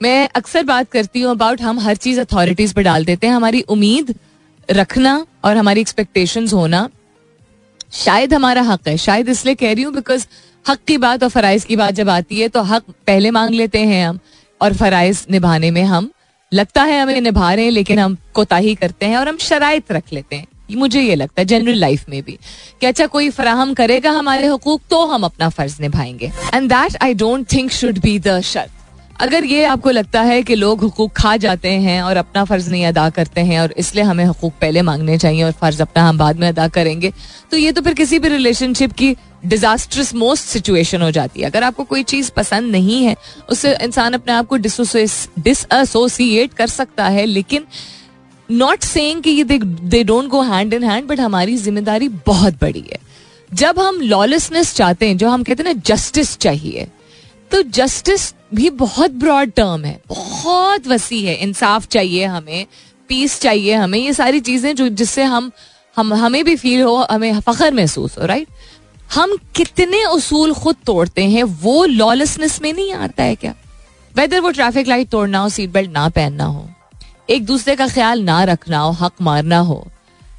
[0.00, 3.60] मैं अक्सर बात करती हूँ अबाउट हम हर चीज़ अथॉरिटीज पर डाल देते हैं, हमारी
[3.60, 4.14] उम्मीद
[4.68, 6.88] रखना और हमारी एक्सपेक्टेशंस होना।
[7.94, 10.26] शायद हमारा हक है। शायद इसलिए कह रही हूँ बिकॉज़
[10.64, 13.78] हक की बात और फराइज की बात जब आती है तो हक पहले मांग लेते
[13.80, 14.18] हैं हम
[14.60, 16.10] और फराइज निभाने में हम,
[16.52, 20.12] लगता है हमें निभा रहे हैं, लेकिन हम कोताही करते हैं और हम शराइत रख
[20.12, 22.38] लेते हैं। मुझे ये लगता है जनरल लाइफ में भी।
[22.80, 27.14] कि अच्छा कोई फराहम करेगा हमारे हकूक तो हम अपना फ़र्ज़ निभाएँगे। And that I
[27.14, 28.70] don't think should be the शर्त
[29.16, 32.86] अगर ये आपको लगता है कि लोग हुकूक खा जाते हैं और अपना फ़र्ज़ नहीं
[32.86, 36.40] अदा करते हैं और इसलिए हमें हकूक पहले मांगने चाहिए और फ़र्ज़ अपना हम बाद
[36.40, 37.12] में अदा करेंगे
[37.50, 39.14] तो ये तो फिर किसी भी रिलेशनशिप की
[39.46, 43.16] डिजास्ट्रस मोस्ट सिचुएशन हो जाती है। अगर आपको कोई चीज़ पसंद नहीं है
[43.48, 47.64] उससे इंसान अपने आप को डिसोसिएट कर सकता है, लेकिन
[48.48, 52.84] नॉट सेइंग कि ये they don't go hand in hand but हमारी ज़िम्मेदारी बहुत बड़ी
[52.92, 52.98] है।
[53.50, 56.86] जब हम लॉलेसनेस चाहते हैं, जो हम कहते हैं ना जस्टिस चाहिए
[57.54, 58.22] तो जस्टिस
[58.54, 62.66] भी बहुत ब्रॉड टर्म है। बहुत वसी है। इंसाफ चाहिए हमें
[63.10, 65.50] पीस चाहिए हमें, ये सारी चीज़ें जो जिससे हम
[65.96, 68.48] हम, हमें भी फील हो, हमें फखर महसूस हो राइट
[69.14, 73.54] हम कितने उसूल खुद तोड़ते हैं, वो लॉलेसनेस में नहीं आता है क्या?
[74.14, 76.68] वेदर वो ट्रैफ़िक लाइट तोड़ना हो सीट बेल्ट ना पहनना हो,
[77.30, 79.86] एक दूसरे का ख्याल ना रखना हो, हक मारना हो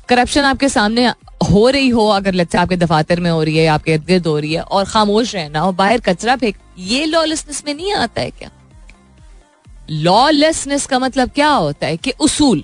[0.10, 1.12] करप्शन आपके सामने
[1.51, 4.38] हो रही हो अगर लगता आपके दफातर में हो रही है आपके इर्द गिर्द हो
[4.39, 8.31] रही है और खामोश रहना हो बाहर कचरा फेंक ये लॉलेसनेस में नहीं आता है
[8.31, 8.49] क्या?
[9.89, 12.63] लॉलेसनेस का मतलब क्या होता है कि उसूल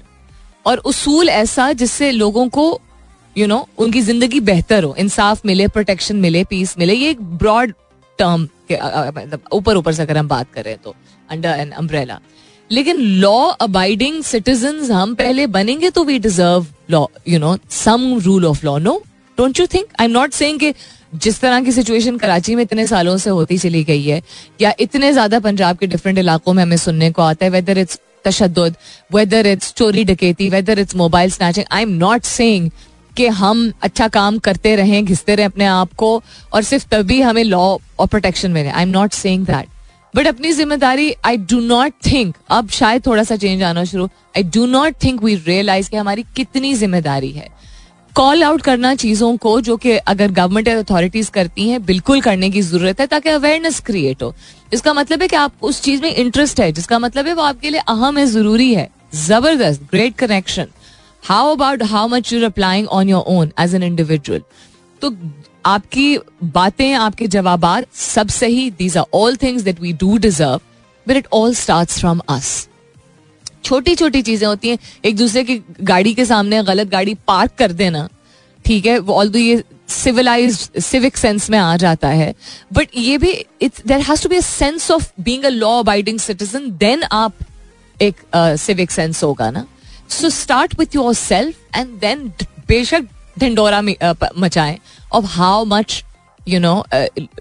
[0.65, 2.65] और उसूल ऐसा जिससे लोगों को
[3.36, 7.10] यू you नो know, उनकी ज़िंदगी बेहतर हो इंसाफ मिले प्रोटेक्शन मिले पीस मिले ये
[7.10, 7.74] एक ब्रॉड
[8.20, 10.96] टर्म मतलब ऊपर ऊपर से अगर हम बात करें तो
[11.30, 12.20] अंडर एन अम्ब्रेला
[12.72, 18.46] लेकिन लॉ अबाइडिंग सिटीजन हम पहले बनेंगे तो we deserve law you know some rule
[18.46, 19.02] of law no
[19.38, 20.74] don't you think I am not कि
[21.16, 24.22] जिस तरह की सिचुएशन कराची में इतने सालों से होती चली गई है,
[24.62, 28.00] या इतने ज़्यादा पंजाब के डिफरेंट इलाकों में हमें सुनने को आता है वेदर इट्स
[28.26, 28.60] तशद
[29.14, 32.70] वेदर इट्स चोरी डकेती whether it's mobile snatching I am not saying
[33.18, 36.22] कि हम अच्छा काम करते रहें, घिसते रहें अपने आप को,
[36.54, 39.68] और सिर्फ़ तभी हमें लॉ और प्रोटेक्शन मिले। I am not saying that
[40.13, 44.06] but अपनी ज़िम्मेदारी आई डू नॉट थिंक अब शायद थोड़ा सा चेंज आना शुरू।
[44.38, 47.47] I do not think we realise कि हमारी कितनी ज़िम्मेदारी है।
[48.15, 52.62] कॉल आउट करना चीज़ों को जो कि अगर गवर्नमेंट अथॉरिटीज करती हैं, बिल्कुल करने की
[52.62, 54.34] ज़रूरत है ताकि अवेयरनेस क्रिएट हो।
[54.74, 57.69] इसका मतलब है कि आप उस चीज़ में इंटरेस्ट है, जिसका मतलब है वो आपके
[57.69, 60.67] लिए अहम है, ज़रूरी है। ज़बरदस्त great connection
[61.24, 64.41] how about how much you're applying on your own as an individual
[65.02, 65.10] तो
[65.65, 70.62] आपकी बातें आपके जवाब सब सही these are all things that we do deserve
[71.08, 72.67] but it all start from us
[73.63, 77.71] छोटी छोटी चीज़ें होती हैं एक दूसरे की गाड़ी के सामने गलत गाड़ी पार्क कर
[77.71, 78.08] देना
[78.65, 82.34] ठीक है ऑल दो ये सिविलाइज सिविक सेंस में आ जाता है
[82.74, 86.19] बट ये भी it's there has to be a sense of being a law abiding
[86.19, 87.33] citizen then आप
[88.02, 89.65] एक सिविक uh, सेंस होगा ना.
[90.10, 92.27] So start with yourself and then
[92.67, 93.08] बेशक
[93.42, 94.77] ढिंडोरा मचाएँ
[95.13, 96.04] of how much
[96.48, 96.83] you know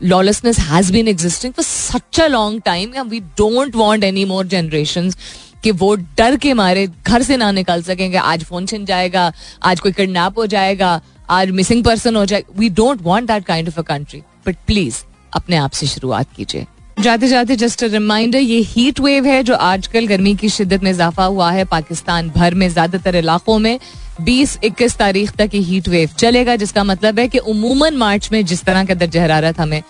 [0.03, 0.59] lawlessness
[0.90, 5.16] been existing for such a long time, and we don't want any more generations
[5.62, 9.32] कि वो डर के मारे घर से ना निकल सकेंगे। आज फ़ोन छिन जाएगा,
[9.62, 13.68] आज कोई किडनैप हो जाएगा, आज मिसिंग पर्सन हो जाएगा we don't want that kind
[13.68, 15.03] of a country but please
[15.36, 16.66] अपने आप से शुरुआत कीजिए।
[17.01, 21.24] जाते जाते जस्ट रिमाइंडर ये हीट वेव है जो आजकल गर्मी की शिद्दत में इजाफा
[21.24, 23.78] हुआ है पाकिस्तान भर में, ज़्यादातर इलाकों में।
[24.22, 28.62] 20-21 तारीख तक ये हीट वेव चलेगा, जिसका मतलब है कि उमूमन मार्च में जिस
[28.64, 29.82] तरह का दर्ज हरारत हमें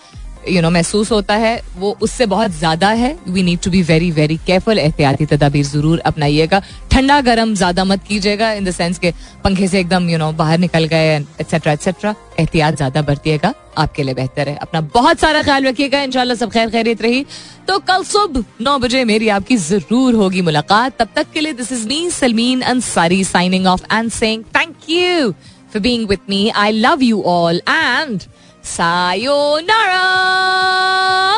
[0.49, 4.09] यू नो महसूस होता है, वो उससे बहुत ज़्यादा है। We need to be very
[4.11, 6.61] very careful एहतियाती तदाबीर ज़रूर अपनाइएगा।
[6.91, 9.11] ठंडा गर्म ज़्यादा मत कीजिएगा इन द सेंस के
[9.43, 14.13] पंखे से एकदम यू नो बाहर निकल गए एक्सेट्रा एक्सेट्रा एहतियात ज़्यादा बरतिएगा, आपके लिए
[14.13, 17.25] बेहतर है। अपना बहुत सारा ख्याल रखिएगा, इंशाल्लाह सब खैर खैरियत रही।
[17.67, 21.71] तो कल सुबह नौ बजे मेरी आपकी ज़रूर होगी मुलाकात। तब तक के लिए this
[21.71, 26.71] is me Salmeen Ansari signing off and saying thank you for being with me I
[26.71, 28.21] love you all and
[28.61, 31.31] さようなら。